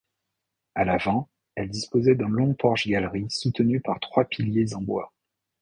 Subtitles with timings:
[0.73, 5.13] À l'avant, elle disposait d'un long porche-galerie soutenu par trois piliers en bois.